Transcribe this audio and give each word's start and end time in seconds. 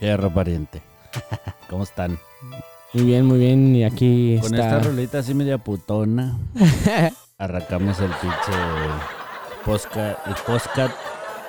Fierro 0.00 0.30
pariente. 0.32 0.82
¿Cómo 1.70 1.84
están? 1.84 2.18
Muy 2.92 3.04
bien, 3.04 3.24
muy 3.26 3.38
bien. 3.38 3.76
Y 3.76 3.84
aquí 3.84 4.38
Con 4.40 4.54
está. 4.54 4.76
esta 4.78 4.88
rolita 4.88 5.18
así 5.18 5.34
media 5.34 5.58
putona, 5.58 6.36
arrancamos 7.38 8.00
el 8.00 8.08
pinche 8.10 8.58
postcat, 9.64 10.26
el 10.26 10.34
postcat 10.46 10.90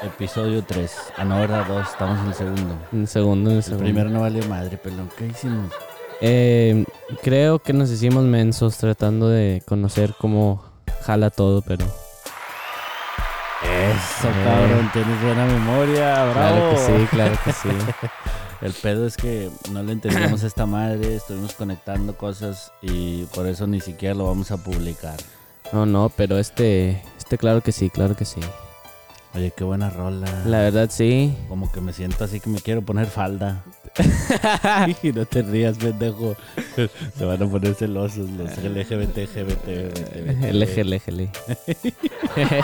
episodio 0.03 0.63
3. 0.63 0.91
Ah, 1.17 1.23
no, 1.25 1.41
era 1.43 1.63
2, 1.63 1.87
estamos 1.89 2.19
en 2.19 2.27
el 2.27 2.33
segundo. 2.35 2.77
Un 2.91 3.07
segundo, 3.07 3.49
un 3.51 3.55
El 3.57 3.63
segundo. 3.63 3.83
primero 3.85 4.09
no 4.09 4.21
valió 4.21 4.45
madre, 4.47 4.77
pelón. 4.77 5.09
¿Qué 5.17 5.27
hicimos? 5.27 5.71
Eh, 6.21 6.85
creo 7.23 7.57
que 7.59 7.73
nos 7.73 7.89
hicimos 7.89 8.23
mensos 8.25 8.77
tratando 8.77 9.27
de 9.29 9.63
conocer 9.65 10.13
cómo 10.19 10.63
jala 11.03 11.29
todo, 11.31 11.61
pero. 11.63 11.85
Eso, 13.63 14.27
Eh. 14.27 14.43
cabrón, 14.43 14.89
tienes 14.93 15.21
buena 15.23 15.45
memoria, 15.45 16.25
bravo. 16.25 16.33
Claro 16.33 16.69
que 16.71 16.77
sí, 16.77 17.07
claro 17.09 17.35
que 17.43 17.51
sí. 17.53 17.69
El 18.61 18.73
pedo 18.73 19.07
es 19.07 19.17
que 19.17 19.49
no 19.71 19.81
le 19.81 19.93
entendíamos 19.93 20.43
a 20.43 20.47
esta 20.47 20.65
madre, 20.65 21.15
estuvimos 21.15 21.53
conectando 21.53 22.15
cosas 22.15 22.71
y 22.81 23.23
por 23.25 23.47
eso 23.47 23.67
ni 23.67 23.81
siquiera 23.81 24.15
lo 24.15 24.25
vamos 24.25 24.51
a 24.51 24.57
publicar. 24.57 25.17
No, 25.73 25.85
no, 25.85 26.11
pero 26.15 26.37
este. 26.37 27.01
Este, 27.17 27.37
claro 27.37 27.61
que 27.61 27.71
sí, 27.71 27.89
claro 27.89 28.15
que 28.15 28.25
sí. 28.25 28.41
Oye, 29.33 29.53
qué 29.55 29.63
buena 29.63 29.89
rola. 29.89 30.27
La 30.45 30.59
verdad, 30.59 30.89
sí. 30.91 31.33
Como 31.47 31.71
que 31.71 31.79
me 31.79 31.93
siento 31.93 32.25
así 32.25 32.41
que 32.41 32.49
me 32.49 32.59
quiero 32.59 32.81
poner 32.81 33.07
falda. 33.07 33.63
y 35.03 35.11
no 35.13 35.25
te 35.25 35.41
rías, 35.41 35.77
pendejo. 35.77 36.35
Se 37.17 37.25
van 37.25 37.41
a 37.41 37.47
poner 37.47 37.73
celosos 37.75 38.29
los 38.31 38.49
LGBT, 38.57 39.17
LGBT, 39.17 39.67
LGBT. 40.53 41.07
Eje. 42.35 42.59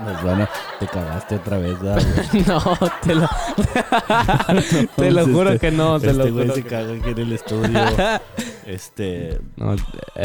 Nos 0.00 0.22
van 0.24 0.42
a... 0.42 0.50
Te 0.80 0.86
cagaste 0.88 1.36
otra 1.36 1.58
vez, 1.58 1.78
¿verdad, 1.80 2.02
güey? 2.32 2.44
No, 2.46 2.60
te 3.02 3.14
lo. 3.14 3.28
te 4.96 5.10
lo 5.10 5.20
Este- 5.20 5.32
juro 5.32 5.58
que 5.58 5.70
no, 5.70 6.00
te 6.00 6.12
lo 6.12 6.20
Este 6.24 6.30
güey 6.32 6.44
juro. 6.46 6.54
se 6.56 6.62
que- 6.62 6.68
caga 6.68 6.92
aquí 6.94 7.10
en 7.10 7.18
el 7.18 7.32
estudio. 7.32 7.80
Este, 8.66 9.38
No, 9.56 9.74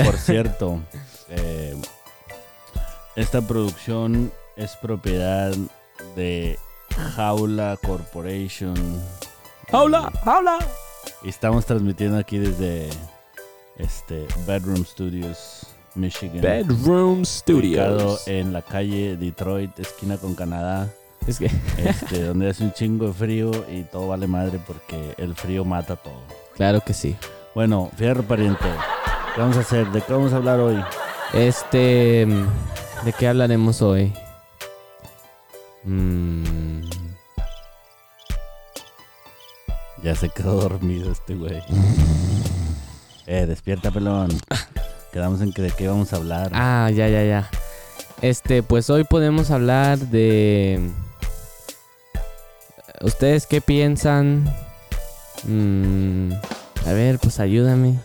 por 0.05 0.17
cierto, 0.17 0.80
eh, 1.30 1.75
esta 3.16 3.42
producción 3.42 4.31
es 4.55 4.75
propiedad 4.77 5.53
de 6.16 6.58
Jaula 7.16 7.77
Corporation. 7.86 8.75
¡Jaula! 9.72 10.11
¡Jaula! 10.23 10.59
Y 11.23 11.30
estamos 11.30 11.66
transmitiendo 11.66 12.17
aquí 12.17 12.38
desde 12.38 12.89
este 13.77 14.25
Bedroom 14.45 14.86
Studios, 14.86 15.67
Michigan. 15.98 16.42
Bedroom 16.42 17.26
Studios. 17.26 18.28
en 18.28 18.53
la 18.53 18.62
calle 18.62 19.17
Detroit, 19.17 19.78
esquina 19.80 20.17
con 20.17 20.36
Canadá, 20.36 20.88
Es 21.28 21.39
que. 21.39 21.50
este, 21.78 22.23
donde 22.23 22.50
hace 22.50 22.64
un 22.64 22.72
chingo 22.73 23.08
de 23.08 23.14
frío 23.14 23.52
y 23.70 23.84
todo 23.84 24.08
vale 24.08 24.28
madre 24.28 24.59
porque 24.66 25.14
el 25.17 25.36
frío 25.36 25.66
mata 25.66 25.95
todo. 25.95 26.22
Claro 26.56 26.81
que 26.81 26.94
sí. 26.94 27.16
Bueno, 27.56 27.89
fierro 27.98 28.23
pariente, 28.23 28.66
¿qué 29.36 29.42
vamos 29.42 29.58
a 29.58 29.62
hacer? 29.62 29.88
¿De 29.92 30.02
qué 30.02 30.14
vamos 30.14 30.31
a 30.34 30.38
hablar 30.38 30.59
hoy? 30.59 30.81
Este. 31.34 32.26
¿De 33.04 33.14
qué 33.17 33.28
hablaremos 33.28 33.82
hoy? 33.82 34.14
Mm, 35.84 36.82
Ya 40.04 40.16
se 40.16 40.30
quedó 40.30 40.61
dormido 40.61 41.11
este 41.11 41.36
güey. 41.36 41.61
eh, 43.28 43.45
despierta, 43.48 43.92
pelón. 43.92 44.30
Quedamos 45.18 45.42
en 45.42 45.52
que 45.52 45.64
de 45.64 45.72
qué 45.72 45.88
vamos 45.88 46.14
a 46.14 46.18
hablar. 46.18 46.52
Ah, 46.54 46.92
ya, 46.94 47.08
ya, 47.10 47.23
ya. 47.23 47.50
Este, 48.22 48.62
pues 48.62 48.88
hoy 48.92 49.04
podemos 49.04 49.50
hablar 49.50 49.98
de. 49.98 50.92
¿Ustedes 53.02 53.48
qué 53.48 53.60
piensan? 53.60 54.48
Mm, 55.48 56.34
a 56.86 56.92
ver, 56.94 57.18
pues 57.18 57.40
ayúdame. 57.40 57.95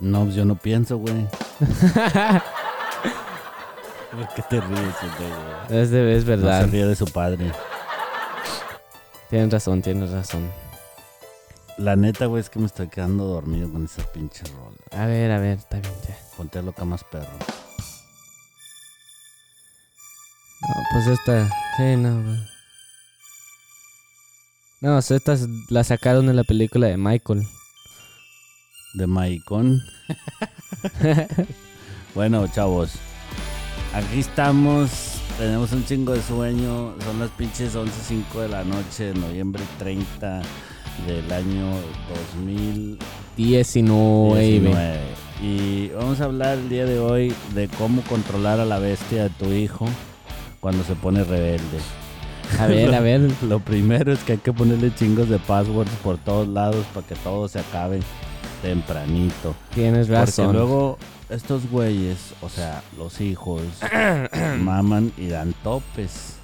No, 0.00 0.24
pues 0.24 0.34
yo 0.34 0.44
no 0.44 0.56
pienso, 0.56 0.96
güey. 0.98 1.14
¿Por 4.10 4.28
qué 4.34 4.42
te 4.50 4.60
ríes, 4.60 4.80
güey? 5.68 5.80
Es, 5.80 5.90
de- 5.92 6.16
es 6.16 6.24
No 6.24 6.30
verdad. 6.30 6.62
se 6.62 6.66
ríe 6.72 6.86
de 6.86 6.96
su 6.96 7.04
padre. 7.04 7.52
Tienes 9.30 9.52
razón, 9.52 9.80
tienes 9.80 10.10
razón. 10.10 10.50
La 11.78 11.94
neta, 11.94 12.26
güey, 12.26 12.40
es 12.40 12.50
que 12.50 12.58
me 12.58 12.66
estoy 12.66 12.88
quedando 12.88 13.24
dormido 13.24 13.70
con 13.70 13.84
esa 13.84 14.02
pinche 14.12 14.42
rola. 14.52 14.76
A 14.90 15.06
ver, 15.06 15.30
a 15.30 15.38
ver, 15.38 15.58
está 15.58 15.78
bien 15.78 15.94
ya. 16.08 16.18
Ponte 16.36 16.60
loca 16.60 16.84
más 16.84 17.04
perro. 17.04 17.30
No, 20.60 20.74
pues 20.92 21.06
esta. 21.06 21.48
Sí, 21.76 21.96
no, 21.96 22.20
güey. 22.20 22.38
No, 24.80 24.98
estas 24.98 25.46
la 25.70 25.84
sacaron 25.84 26.26
de 26.26 26.34
la 26.34 26.42
película 26.42 26.88
de 26.88 26.96
Michael. 26.96 27.46
De 28.94 29.06
Maicon. 29.06 29.80
bueno, 32.16 32.48
chavos. 32.48 32.94
Aquí 33.94 34.18
estamos. 34.18 35.20
Tenemos 35.38 35.70
un 35.70 35.84
chingo 35.84 36.12
de 36.12 36.22
sueño. 36.22 37.00
Son 37.02 37.20
las 37.20 37.30
pinches 37.30 37.76
11.05 37.76 38.40
de 38.40 38.48
la 38.48 38.64
noche, 38.64 39.14
noviembre 39.14 39.62
30 39.78 40.42
del 41.06 41.32
año 41.32 41.70
2019. 43.36 44.40
19. 44.40 44.98
Y 45.40 45.88
vamos 45.90 46.20
a 46.20 46.24
hablar 46.24 46.58
el 46.58 46.68
día 46.68 46.84
de 46.84 46.98
hoy 46.98 47.32
de 47.54 47.68
cómo 47.68 48.02
controlar 48.02 48.58
a 48.58 48.64
la 48.64 48.78
bestia 48.78 49.24
de 49.24 49.30
tu 49.30 49.52
hijo 49.52 49.86
cuando 50.60 50.82
se 50.84 50.94
pone 50.94 51.22
rebelde. 51.22 51.78
A 52.58 52.66
ver, 52.66 52.92
a 52.94 53.00
ver. 53.00 53.30
Lo 53.42 53.60
primero 53.60 54.12
es 54.12 54.18
que 54.20 54.32
hay 54.32 54.38
que 54.38 54.52
ponerle 54.52 54.92
chingos 54.94 55.28
de 55.28 55.38
passwords 55.38 55.92
por 56.02 56.18
todos 56.18 56.48
lados 56.48 56.84
para 56.92 57.06
que 57.06 57.14
todo 57.16 57.46
se 57.48 57.60
acabe 57.60 58.00
tempranito. 58.62 59.54
Tienes 59.74 60.08
Porque 60.08 60.20
razón. 60.20 60.52
luego 60.52 60.98
estos 61.28 61.68
güeyes, 61.70 62.18
o 62.40 62.48
sea, 62.48 62.82
los 62.96 63.20
hijos, 63.20 63.62
maman 64.58 65.12
y 65.16 65.28
dan 65.28 65.54
topes. 65.62 66.34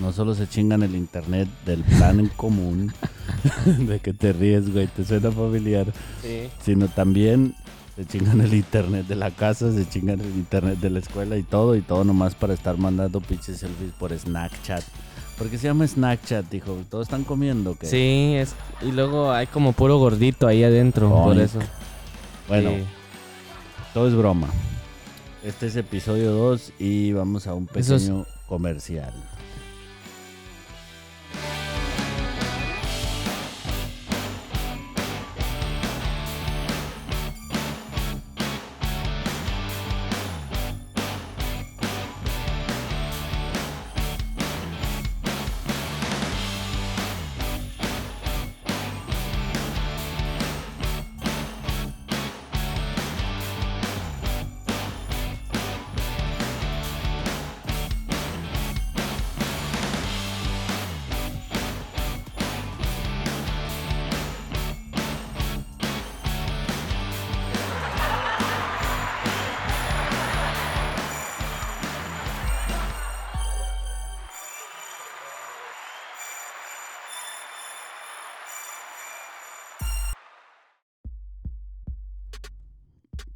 No 0.00 0.10
solo 0.12 0.34
se 0.34 0.48
chingan 0.48 0.82
el 0.82 0.96
internet 0.96 1.48
del 1.66 1.84
plan 1.84 2.18
en 2.18 2.28
común, 2.28 2.94
de 3.66 3.98
que 4.00 4.12
te 4.12 4.32
ríes, 4.32 4.72
güey, 4.72 4.86
te 4.88 5.04
suena 5.04 5.30
familiar, 5.30 5.86
Sí. 6.22 6.48
sino 6.64 6.88
también 6.88 7.54
se 7.96 8.06
chingan 8.06 8.40
el 8.40 8.54
internet 8.54 9.06
de 9.06 9.16
la 9.16 9.30
casa, 9.30 9.72
se 9.72 9.88
chingan 9.88 10.20
el 10.20 10.30
internet 10.34 10.78
de 10.80 10.90
la 10.90 10.98
escuela 11.00 11.36
y 11.36 11.42
todo, 11.42 11.76
y 11.76 11.82
todo 11.82 12.04
nomás 12.04 12.34
para 12.34 12.54
estar 12.54 12.78
mandando 12.78 13.20
pinches 13.20 13.58
selfies 13.58 13.92
por 13.98 14.16
Snapchat. 14.18 14.82
¿Por 15.38 15.48
qué 15.48 15.58
se 15.58 15.66
llama 15.66 15.86
Snapchat, 15.86 16.52
hijo? 16.54 16.78
¿Todos 16.90 17.06
están 17.06 17.24
comiendo? 17.24 17.74
¿qué? 17.76 17.86
Sí, 17.86 18.34
es, 18.36 18.54
y 18.80 18.92
luego 18.92 19.32
hay 19.32 19.46
como 19.46 19.72
puro 19.72 19.98
gordito 19.98 20.46
ahí 20.46 20.62
adentro, 20.64 21.10
por 21.10 21.38
eso. 21.38 21.58
Bueno, 22.48 22.70
Sí. 22.70 22.84
Todo 23.94 24.08
es 24.08 24.14
broma. 24.14 24.48
Este 25.44 25.66
es 25.66 25.76
episodio 25.76 26.32
2 26.32 26.72
y 26.78 27.12
vamos 27.12 27.46
a 27.46 27.52
un 27.54 27.68
es- 27.74 27.88
pequeño 27.88 28.24
comercial. 28.48 29.12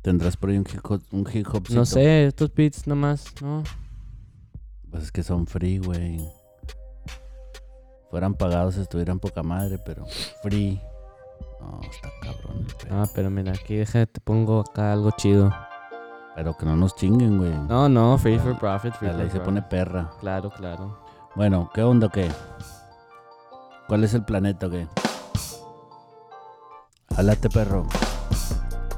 ¿Tendrás 0.07 0.37
por 0.37 0.51
ahí 0.51 0.57
un 0.57 0.65
hip 0.73 0.79
hop? 0.89 1.03
Un 1.11 1.27
hip 1.33 1.49
hopcito? 1.53 1.81
No 1.81 1.85
sé, 1.85 2.27
estos 2.29 2.55
beats 2.55 2.87
nomás, 2.87 3.25
¿no? 3.43 3.65
Pues 4.89 5.03
es 5.03 5.11
que 5.11 5.25
son 5.25 5.49
free, 5.49 5.79
güey. 5.79 6.25
Fueran 8.09 8.35
pagados, 8.35 8.77
estuvieran 8.77 9.19
poca 9.19 9.43
madre, 9.43 9.81
pero 9.85 10.07
free. 10.45 10.81
No, 11.61 11.81
está 11.91 12.09
cabrón 12.23 12.59
el 12.69 12.75
pedo. 12.77 13.03
Ah, 13.03 13.09
pero 13.17 13.31
mira, 13.31 13.51
aquí 13.51 13.75
déjate, 13.75 14.07
te 14.07 14.21
pongo 14.21 14.61
acá 14.61 14.93
algo 14.93 15.11
chido. 15.11 15.53
Pero 16.37 16.57
que 16.57 16.67
no 16.67 16.77
nos 16.77 16.95
chinguen, 16.95 17.39
güey. 17.39 17.51
No, 17.69 17.89
no, 17.89 18.17
free 18.17 18.39
for 18.39 18.57
profit, 18.57 18.95
free 18.95 19.09
La 19.09 19.15
for 19.15 19.21
ley 19.23 19.29
se 19.31 19.41
profit. 19.41 19.45
pone 19.45 19.63
perra. 19.63 20.13
Claro, 20.21 20.51
claro. 20.51 21.01
Bueno, 21.35 21.69
¿qué 21.75 21.83
onda 21.83 22.07
o 22.07 22.11
qué? 22.11 22.31
¿Cuál 23.89 24.05
es 24.05 24.15
el 24.15 24.25
planeta 24.25 24.69
o 24.69 24.71
qué? 24.71 24.87
Háblate, 27.17 27.51
perro. 27.51 27.89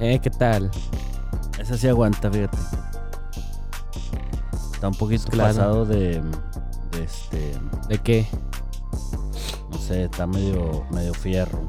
Eh, 0.00 0.19
¿qué 0.21 0.31
tal? 0.31 0.71
Esa 1.59 1.77
sí 1.77 1.89
aguanta, 1.89 2.31
fíjate. 2.31 2.56
Está 4.75 4.89
un 4.89 4.95
poquito 4.95 5.25
Claro. 5.31 5.49
pasado 5.55 5.85
de, 5.87 6.21
de 6.93 7.05
este, 7.05 7.59
¿De 7.89 7.99
qué? 7.99 8.27
no 9.71 9.79
sé, 9.79 10.05
está 10.05 10.27
medio, 10.27 10.85
medio 10.93 11.12
fierro. 11.15 11.69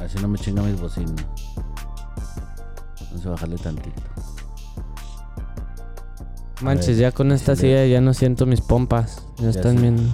Así 0.00 0.18
no 0.20 0.26
me 0.28 0.38
chinga 0.38 0.62
mis 0.62 0.80
bocinas. 0.80 1.14
Vamos 3.10 3.26
a 3.26 3.30
bajarle 3.30 3.58
tantito. 3.58 4.02
Manches, 6.62 6.96
ya 6.98 7.12
con 7.12 7.30
esta 7.32 7.54
silla 7.56 7.86
ya 7.86 8.00
no 8.00 8.12
siento 8.14 8.44
mis 8.46 8.60
pompas. 8.60 9.26
Ya, 9.38 9.44
Ya 9.44 9.50
están 9.50 9.80
bien 9.80 10.12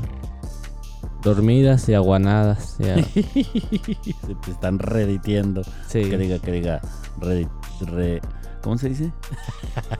dormidas 1.22 1.88
y 1.88 1.94
aguanadas. 1.94 2.76
Ya. 2.78 2.96
Se 3.04 4.34
te 4.34 4.50
están 4.50 4.78
reditiendo. 4.78 5.62
Sí. 5.86 6.04
Que 6.08 6.18
diga, 6.18 6.38
que 6.38 6.52
diga, 6.52 6.80
re, 7.20 8.20
¿cómo 8.62 8.78
se 8.78 8.90
dice? 8.90 9.12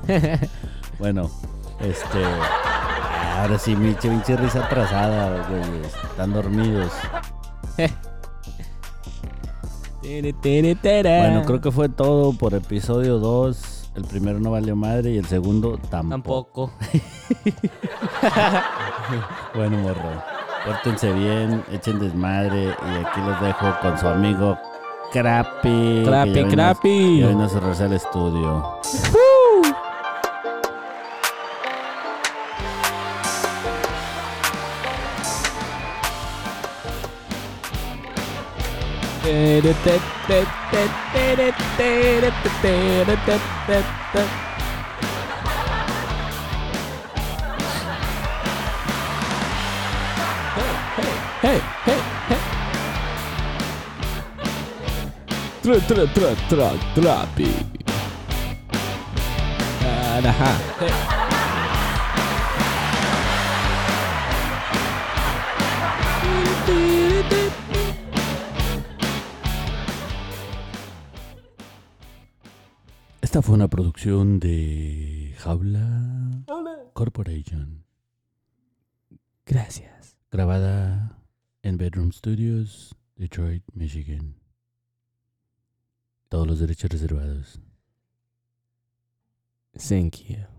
bueno, 0.99 1.31
este, 1.81 2.25
ahora 3.37 3.59
sí, 3.59 3.75
mi 3.77 3.95
pinche 3.95 4.37
risa 4.37 4.65
atrasada, 4.65 5.47
güey, 5.49 5.63
están 6.11 6.33
dormidos. 6.33 6.93
Bueno, 10.09 11.45
creo 11.45 11.61
que 11.61 11.71
fue 11.71 11.91
todo 11.91 12.33
por 12.33 12.55
episodio 12.55 13.19
2. 13.19 13.91
El 13.97 14.05
primero 14.05 14.41
no 14.41 14.53
valió 14.53 14.75
madre 14.75 15.11
y 15.11 15.19
el 15.19 15.27
segundo 15.27 15.77
tampoco. 15.91 16.71
Tampoco. 16.71 16.73
Bueno, 19.55 19.79
morro. 19.79 20.38
Pórtense 20.65 21.13
bien, 21.13 21.65
echen 21.73 21.99
desmadre 21.99 22.65
y 22.65 23.05
aquí 23.05 23.21
los 23.21 23.41
dejo 23.41 23.75
con 23.81 23.99
su 23.99 24.09
amigo 24.09 24.59
Crappy. 25.13 26.03
Crappy, 26.05 26.45
crappy. 26.45 27.21
Ya 27.21 27.29
vino 27.29 27.45
a 27.45 27.49
cerrarse 27.49 27.87
el 27.87 27.95
estudio. 27.95 28.79
Hey, 51.41 51.61
hey, 51.87 52.01
hey. 52.29 52.39
Tra, 55.63 55.79
tra, 55.87 56.07
tra, 56.13 56.35
tra, 56.49 56.71
trapi. 56.95 57.51
Ajá. 60.27 60.59
Hey. 60.81 61.19
Esta 73.21 73.43
fue 73.43 73.55
una 73.55 73.69
producción 73.69 74.41
de 74.41 75.35
Jaula 75.39 76.45
Corporation, 76.95 77.85
Gracias. 79.47 80.17
grabada 80.33 81.08
en 81.63 81.77
Bedroom 81.77 82.13
Studios, 82.13 82.95
Detroit, 83.17 83.65
Michigan. 83.75 84.37
Todos 86.29 86.47
los 86.47 86.59
derechos 86.59 86.91
reservados. 86.91 87.61
Thank 89.77 90.29
you. 90.29 90.58